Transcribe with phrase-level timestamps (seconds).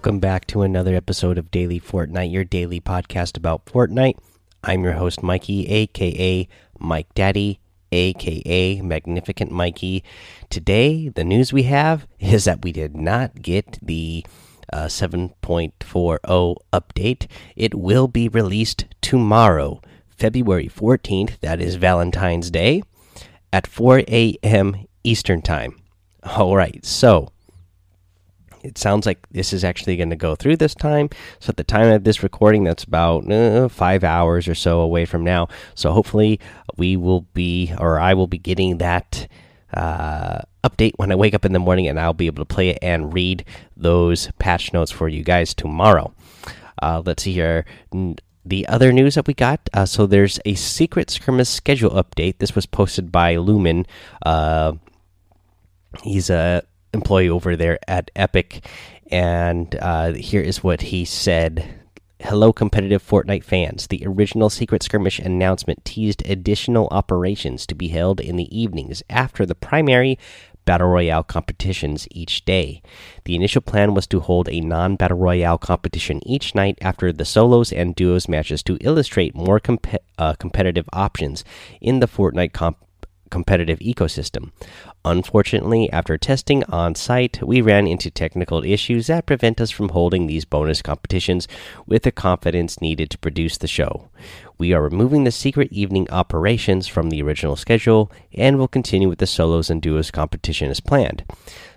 [0.00, 4.16] Welcome back to another episode of Daily Fortnite, your daily podcast about Fortnite.
[4.64, 7.60] I'm your host, Mikey, aka Mike Daddy,
[7.92, 10.02] aka Magnificent Mikey.
[10.48, 14.24] Today, the news we have is that we did not get the
[14.72, 17.26] uh, 7.40 update.
[17.54, 21.40] It will be released tomorrow, February 14th.
[21.40, 22.82] That is Valentine's Day
[23.52, 24.86] at 4 a.m.
[25.04, 25.78] Eastern Time.
[26.22, 27.28] All right, so
[28.62, 31.08] it sounds like this is actually going to go through this time.
[31.38, 35.04] So at the time of this recording, that's about uh, five hours or so away
[35.04, 35.48] from now.
[35.74, 36.40] So hopefully
[36.76, 39.28] we will be, or I will be getting that
[39.72, 42.70] uh, update when I wake up in the morning, and I'll be able to play
[42.70, 43.44] it and read
[43.76, 46.12] those patch notes for you guys tomorrow.
[46.82, 47.64] Uh, let's see here.
[48.44, 52.38] The other news that we got uh, so there's a secret skirmish schedule update.
[52.38, 53.86] This was posted by Lumen.
[54.24, 54.72] Uh,
[56.02, 58.64] he's a employee over there at Epic,
[59.10, 61.76] and uh, here is what he said.
[62.20, 63.86] Hello, competitive Fortnite fans.
[63.86, 69.46] The original Secret Skirmish announcement teased additional operations to be held in the evenings after
[69.46, 70.18] the primary
[70.66, 72.82] Battle Royale competitions each day.
[73.24, 77.24] The initial plan was to hold a non Battle Royale competition each night after the
[77.24, 79.86] solos and duos matches to illustrate more comp
[80.18, 81.44] uh, competitive options
[81.80, 82.76] in the Fortnite comp
[83.30, 84.50] competitive ecosystem.
[85.04, 90.26] Unfortunately, after testing on site, we ran into technical issues that prevent us from holding
[90.26, 91.48] these bonus competitions
[91.86, 94.10] with the confidence needed to produce the show.
[94.58, 99.20] We are removing the secret evening operations from the original schedule and will continue with
[99.20, 101.24] the solos and duos competition as planned.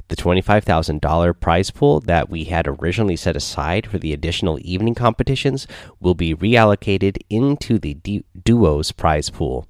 [0.10, 5.66] The $25,000 prize pool that we had originally set aside for the additional evening competitions
[6.02, 7.95] will be reallocated into the
[8.44, 9.66] duos prize pool.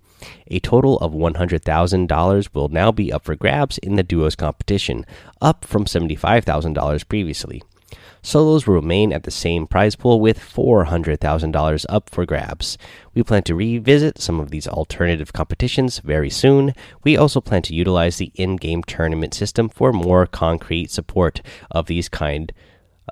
[0.48, 5.06] A total of $100,000 will now be up for grabs in the duos competition,
[5.42, 7.62] up from $75,000 previously.
[8.26, 12.78] Solos will remain at the same prize pool with $400,000 up for grabs.
[13.14, 16.74] We plan to revisit some of these alternative competitions very soon.
[17.04, 21.88] We also plan to utilize the in game tournament system for more concrete support of
[21.88, 22.54] these kind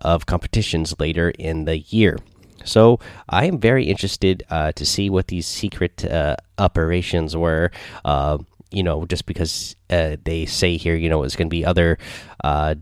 [0.02, 2.18] of competitions later in the year.
[2.64, 3.00] So
[3.30, 7.72] I am very interested uh, to see what these secret uh, operations were.
[8.06, 8.40] Uh,
[8.72, 11.98] you know, just because uh, they say here, you know, it's going to be other
[12.44, 12.76] uh,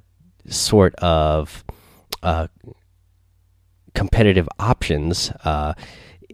[0.47, 1.63] sort of
[2.21, 2.47] uh,
[3.95, 5.31] competitive options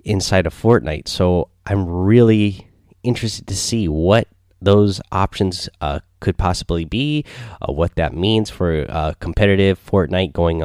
[0.03, 1.07] inside of Fortnite.
[1.07, 2.67] So I'm really
[3.03, 4.27] interested to see what
[4.65, 7.23] those options uh, could possibly be,
[7.61, 10.63] uh, what that means for uh, competitive Fortnite going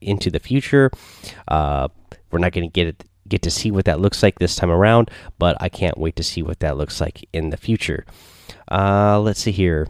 [0.00, 0.90] into the future.
[2.30, 5.10] We're not going to get get to see what that looks like this time around,
[5.38, 8.06] but I can't wait to see what that looks like in the future.
[8.70, 9.88] Uh, let's see here.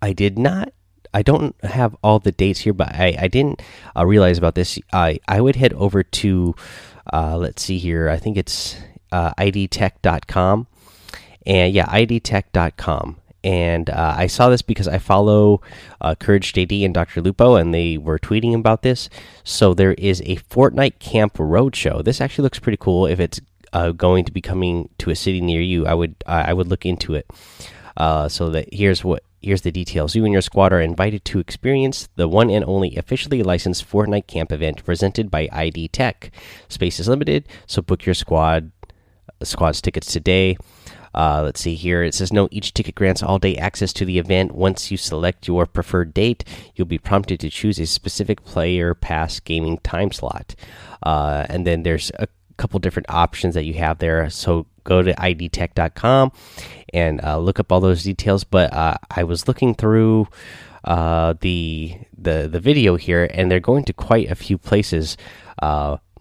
[0.00, 0.72] I did not.
[1.14, 3.60] I don't have all the dates here, but I, I didn't
[3.94, 4.78] uh, realize about this.
[4.92, 6.54] I I would head over to
[7.12, 8.08] uh, let's see here.
[8.08, 8.76] I think it's
[9.12, 10.66] uh, idtech.com,
[11.46, 15.60] and yeah, idtech.com, and uh, I saw this because I follow
[16.00, 17.20] uh, Courage JD and Dr.
[17.20, 19.08] Lupo, and they were tweeting about this.
[19.44, 22.04] So there is a Fortnite Camp Roadshow.
[22.04, 23.06] This actually looks pretty cool.
[23.06, 23.40] If it's
[23.72, 26.86] uh, going to be coming to a city near you, I would I would look
[26.86, 27.26] into it.
[27.96, 30.14] Uh, so that here's what here's the details.
[30.14, 34.26] You and your squad are invited to experience the one and only officially licensed Fortnite
[34.26, 36.30] Camp event presented by ID Tech.
[36.68, 38.70] Space is limited, so book your squad
[39.42, 40.56] squad's tickets today.
[41.14, 42.02] Uh, let's see here.
[42.02, 42.48] It says no.
[42.50, 44.52] Each ticket grants all day access to the event.
[44.52, 49.40] Once you select your preferred date, you'll be prompted to choose a specific player pass
[49.40, 50.54] gaming time slot.
[51.02, 54.28] Uh, and then there's a couple different options that you have there.
[54.30, 56.32] So go to idtech.com
[56.92, 58.44] and uh, look up all those details.
[58.44, 60.28] But uh, I was looking through
[60.84, 65.16] uh, the the the video here, and they're going to quite a few places.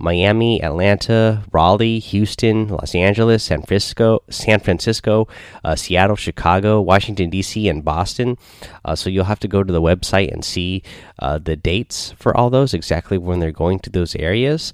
[0.02, 5.28] Miami, Atlanta, Raleigh, Houston, Los Angeles, San Francisco, San Francisco,
[5.64, 8.38] uh, Seattle, Chicago, Washington D.C., and Boston.
[8.84, 10.84] Uh, so you'll have to go to the website and see
[11.20, 14.74] uh, the dates for all those, exactly when they're going to those areas.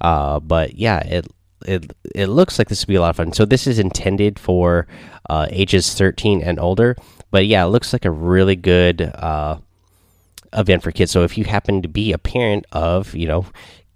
[0.00, 1.26] Uh, but yeah, it
[1.66, 3.32] it it looks like this would be a lot of fun.
[3.32, 4.86] So this is intended for
[5.28, 6.96] uh, ages 13 and older.
[7.30, 9.58] But yeah, it looks like a really good uh,
[10.52, 11.10] event for kids.
[11.10, 13.46] So if you happen to be a parent of, you know,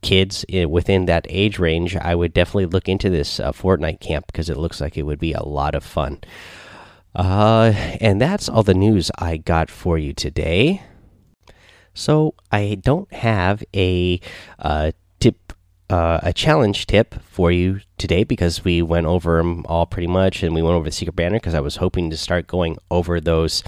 [0.02, 4.50] kids within that age range, I would definitely look into this uh, Fortnite camp because
[4.50, 6.20] it looks like it would be a lot of fun.
[7.14, 10.82] Uh, and that's all the news I got for you today.
[11.94, 14.20] So I don't have a
[14.58, 15.54] uh, tip,
[15.88, 20.42] uh, a challenge tip for you today because we went over them all pretty much,
[20.42, 23.18] and we went over the secret banner because I was hoping to start going over
[23.18, 23.62] those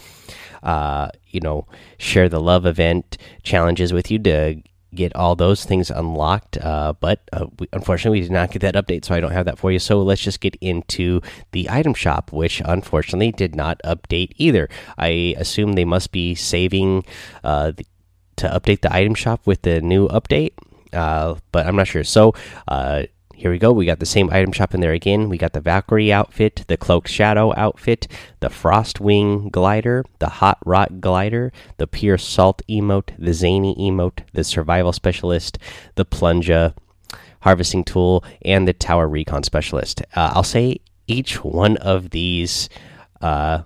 [0.63, 1.67] uh, you know,
[1.99, 4.61] share the love event challenges with you to
[4.95, 6.59] get all those things unlocked.
[6.59, 9.47] Uh, but uh, we, unfortunately, we did not get that update, so I don't have
[9.47, 9.79] that for you.
[9.79, 11.21] So let's just get into
[11.53, 14.69] the item shop, which unfortunately did not update either.
[14.97, 17.05] I assume they must be saving
[17.45, 17.87] uh, the,
[18.37, 20.53] to update the item shop with the new update,
[20.93, 22.05] uh, but I'm not sure.
[22.05, 22.35] So
[22.67, 23.05] uh,
[23.39, 23.71] here we go.
[23.71, 25.29] We got the same item shop in there again.
[25.29, 28.09] We got the Valkyrie outfit, the Cloaked Shadow outfit,
[28.41, 34.43] the Frostwing glider, the Hot Rod glider, the Pure Salt emote, the Zany emote, the
[34.43, 35.57] Survival Specialist,
[35.95, 36.75] the Plunger
[37.43, 40.03] harvesting tool, and the Tower Recon Specialist.
[40.17, 42.69] Uh, I'll say each one of these
[43.21, 43.63] uh,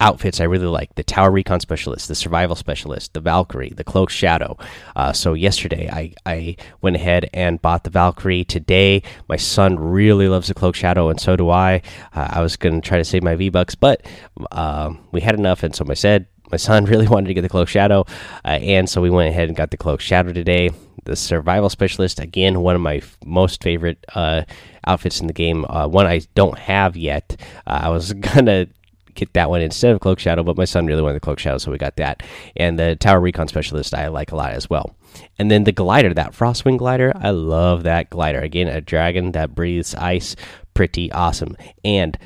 [0.00, 4.10] outfits I really like the Tower Recon Specialist, the Survival Specialist, the Valkyrie, the Cloak
[4.10, 4.56] Shadow.
[4.96, 8.44] Uh, so, yesterday I, I went ahead and bought the Valkyrie.
[8.44, 11.82] Today, my son really loves the Cloak Shadow, and so do I.
[12.14, 14.04] Uh, I was going to try to save my V Bucks, but
[14.50, 17.48] um, we had enough, and so I said, my son really wanted to get the
[17.48, 18.06] Cloak Shadow,
[18.44, 20.70] uh, and so we went ahead and got the Cloak Shadow today.
[21.04, 24.42] The Survival Specialist, again, one of my most favorite uh,
[24.86, 25.64] outfits in the game.
[25.68, 27.40] Uh, one I don't have yet.
[27.66, 28.66] Uh, I was gonna
[29.14, 31.58] get that one instead of Cloak Shadow, but my son really wanted the Cloak Shadow,
[31.58, 32.22] so we got that.
[32.56, 34.94] And the Tower Recon Specialist I like a lot as well.
[35.38, 38.40] And then the glider, that Frostwing glider, I love that glider.
[38.40, 40.36] Again, a dragon that breathes ice,
[40.74, 41.56] pretty awesome.
[41.84, 42.18] And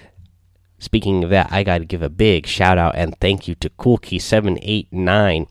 [0.78, 3.70] speaking of that, I got to give a big shout out and thank you to
[3.70, 5.48] CoolKey789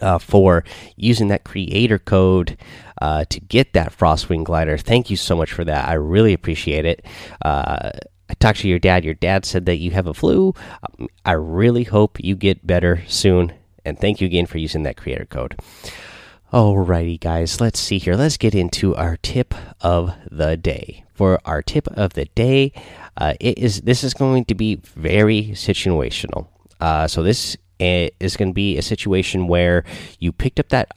[0.00, 0.64] uh, for
[0.96, 2.56] using that creator code
[3.00, 4.78] uh, to get that Frostwing glider.
[4.78, 5.88] Thank you so much for that.
[5.88, 7.04] I really appreciate it.
[7.44, 7.90] Uh,
[8.28, 9.04] I talked to your dad.
[9.04, 10.54] Your dad said that you have a flu.
[10.98, 13.52] Um, I really hope you get better soon.
[13.84, 15.58] And thank you again for using that creator code.
[16.52, 18.14] Alrighty, guys, let's see here.
[18.14, 21.04] Let's get into our tip of the day.
[21.14, 22.72] For our tip of the day,
[23.16, 26.46] uh, it is this is going to be very situational.
[26.80, 29.84] Uh, so this is going to be a situation where
[30.20, 30.92] you picked up that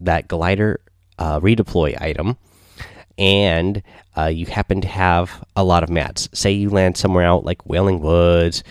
[0.00, 0.80] that glider
[1.18, 2.36] uh, redeploy item
[3.18, 3.82] and
[4.16, 6.28] uh, you happen to have a lot of mats.
[6.32, 8.62] Say you land somewhere out like Wailing Woods,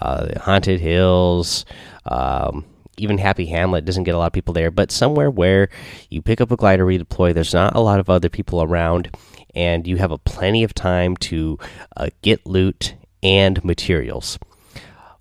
[0.00, 1.64] uh, Haunted Hills,
[2.06, 2.64] um,
[2.98, 5.68] even Happy Hamlet doesn't get a lot of people there, but somewhere where
[6.08, 9.10] you pick up a glider redeploy, there's not a lot of other people around,
[9.54, 11.58] and you have a plenty of time to
[11.96, 14.38] uh, get loot and materials.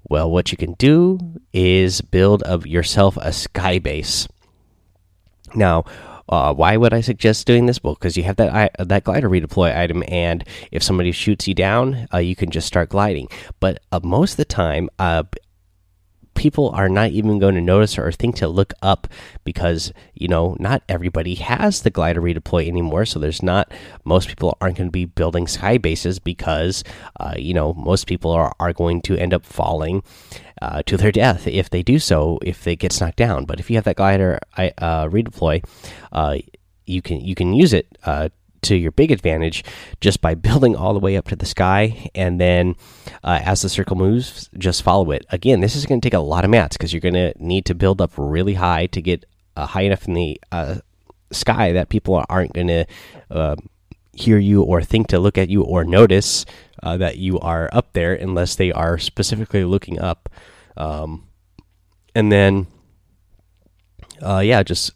[0.08, 1.20] Well, what you can do
[1.52, 4.28] is build of yourself a sky base.
[5.56, 5.86] Now,
[6.30, 7.84] uh, why would I suggest doing this?
[7.84, 12.08] Well, because you have that that glider redeploy item, and if somebody shoots you down,
[12.14, 13.28] uh, you can just start gliding.
[13.60, 15.24] But uh, most of the time, uh,
[16.36, 19.08] people are not even going to notice or think to look up
[19.44, 23.72] because you know not everybody has the glider redeploy anymore so there's not
[24.04, 26.84] most people aren't going to be building sky bases because
[27.20, 30.04] uh, you know most people are, are going to end up falling
[30.62, 33.46] uh, to their death if they do so if they get knocked down.
[33.46, 35.64] But if you have that glider uh, redeploy
[36.12, 36.38] uh,
[36.86, 38.30] you can you can use it uh,
[38.62, 39.64] to your big advantage
[40.02, 42.76] just by building all the way up to the sky and then
[43.24, 45.26] uh, as the circle moves just follow it.
[45.30, 47.66] Again this is going to take a lot of mats because you're going to need
[47.66, 50.76] to build up really high to get uh, high enough in the uh,
[51.32, 52.86] sky that people aren't going to
[53.32, 53.56] uh,
[54.14, 56.46] hear you or think to look at you or notice
[56.84, 60.30] uh, that you are up there unless they are specifically looking up.
[60.78, 61.28] Um,
[62.14, 62.68] and then
[64.22, 64.92] uh, yeah just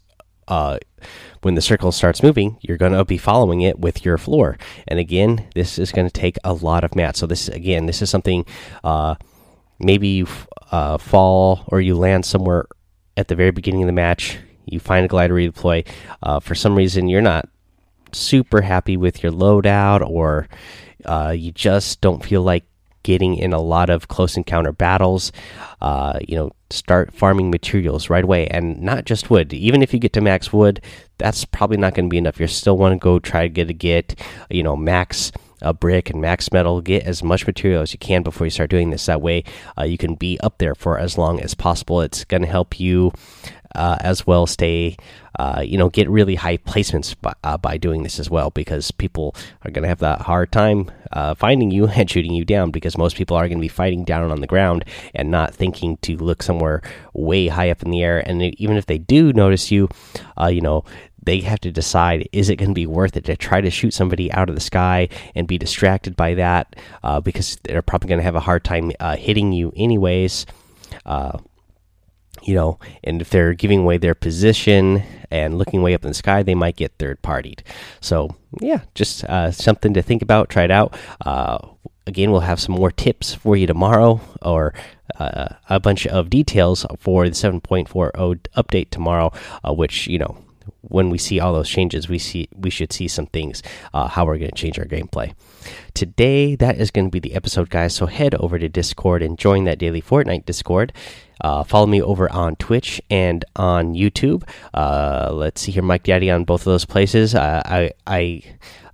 [1.42, 4.58] when the circle starts moving, you're going to be following it with your floor.
[4.88, 7.20] And again, this is going to take a lot of mats.
[7.20, 8.44] So this again, this is something
[8.84, 9.16] uh,
[9.78, 10.26] maybe you
[10.70, 12.66] uh, fall or you land somewhere
[13.16, 14.38] at the very beginning of the match.
[14.66, 15.86] You find a glider redeploy.
[16.22, 17.48] Uh, for some reason, you're not
[18.12, 20.48] super happy with your loadout, or
[21.04, 22.64] uh, you just don't feel like
[23.02, 25.32] getting in a lot of close encounter battles.
[25.80, 29.52] Uh, you know, start farming materials right away, and not just wood.
[29.52, 30.80] Even if you get to max wood,
[31.18, 32.40] that's probably not going to be enough.
[32.40, 36.10] You still want to go try to get a get, you know, max a brick
[36.10, 36.80] and max metal.
[36.80, 39.06] Get as much material as you can before you start doing this.
[39.06, 39.44] That way,
[39.78, 42.00] uh, you can be up there for as long as possible.
[42.00, 43.12] It's going to help you
[43.74, 44.96] uh, as well stay
[45.38, 48.90] uh, you know get really high placements by, uh, by doing this as well because
[48.90, 52.70] people are going to have that hard time uh, finding you and shooting you down
[52.70, 55.96] because most people are going to be fighting down on the ground and not thinking
[55.98, 56.82] to look somewhere
[57.14, 59.88] way high up in the air and even if they do notice you
[60.40, 60.84] uh, you know
[61.22, 63.92] they have to decide is it going to be worth it to try to shoot
[63.92, 68.18] somebody out of the sky and be distracted by that uh, because they're probably going
[68.18, 70.46] to have a hard time hitting you anyways
[72.42, 76.14] you know, and if they're giving away their position and looking way up in the
[76.14, 77.60] sky, they might get third partied.
[78.00, 80.48] So, yeah, just uh, something to think about.
[80.48, 80.96] Try it out.
[81.24, 81.58] Uh,
[82.06, 84.74] again, we'll have some more tips for you tomorrow, or
[85.18, 89.32] uh, a bunch of details for the 7.40 update tomorrow,
[89.66, 90.38] uh, which you know
[90.82, 93.62] when we see all those changes, we see we should see some things
[93.94, 95.34] uh, how we're going to change our gameplay.
[95.94, 97.94] Today, that is going to be the episode, guys.
[97.94, 100.92] So head over to Discord and join that daily Fortnite Discord.
[101.40, 104.48] Uh, follow me over on Twitch and on YouTube.
[104.74, 107.34] Uh, let's see here, Mike Daddy on both of those places.
[107.34, 108.42] Uh, I I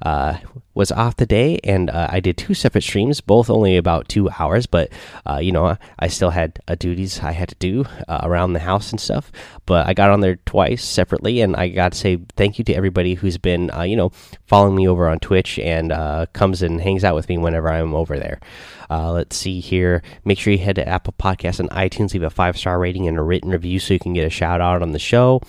[0.02, 0.38] uh,
[0.74, 4.28] was off the day and uh, I did two separate streams, both only about two
[4.38, 4.66] hours.
[4.66, 4.90] But
[5.28, 9.00] uh, you know, I still had duties I had to do around the house and
[9.00, 9.32] stuff.
[9.64, 12.74] But I got on there twice separately, and I got to say thank you to
[12.74, 14.10] everybody who's been you know
[14.46, 15.92] following me over on Twitch and
[16.32, 18.38] comes and hangs out with me whenever I'm over there.
[18.90, 20.02] let's see here.
[20.24, 23.18] Make sure you head to Apple Podcasts and iTunes, leave a five star rating and
[23.18, 25.40] a written review so you can get a shout out on the show.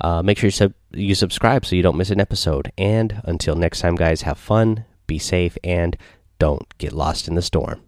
[0.00, 2.72] Uh, make sure you sub you subscribe so you don't miss an episode.
[2.76, 5.96] And until next time, guys, have fun, be safe, and
[6.38, 7.82] don't get lost in the storm.